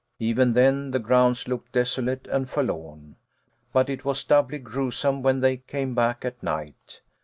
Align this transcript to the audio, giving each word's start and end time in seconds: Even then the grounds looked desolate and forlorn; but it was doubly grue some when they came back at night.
Even 0.17 0.53
then 0.53 0.89
the 0.89 0.97
grounds 0.97 1.47
looked 1.47 1.73
desolate 1.73 2.25
and 2.31 2.49
forlorn; 2.49 3.17
but 3.71 3.87
it 3.87 4.03
was 4.03 4.23
doubly 4.23 4.57
grue 4.57 4.89
some 4.89 5.21
when 5.21 5.41
they 5.41 5.57
came 5.57 5.93
back 5.93 6.25
at 6.25 6.41
night. 6.41 7.01